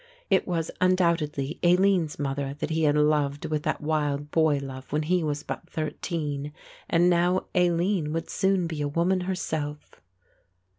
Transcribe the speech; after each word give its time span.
It 0.31 0.47
was 0.47 0.71
undoubtedly 0.81 1.59
Aline's 1.61 2.17
mother 2.17 2.55
that 2.55 2.71
he 2.71 2.85
had 2.85 2.95
loved 2.97 3.45
with 3.45 3.61
that 3.61 3.81
wild 3.81 4.31
boy 4.31 4.57
love 4.57 4.91
when 4.91 5.03
he 5.03 5.23
was 5.23 5.43
but 5.43 5.69
thirteen, 5.69 6.53
and 6.89 7.07
now 7.07 7.45
Aline 7.53 8.11
would 8.11 8.27
soon 8.27 8.65
be 8.65 8.81
a 8.81 8.87
woman 8.87 9.19
herself! 9.21 10.01